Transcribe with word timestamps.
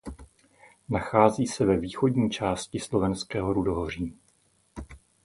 Nachází 0.89 1.47
se 1.47 1.65
ve 1.65 1.77
východní 1.77 2.29
části 2.29 2.79
Slovenského 2.79 3.53
rudohoří. 3.53 4.15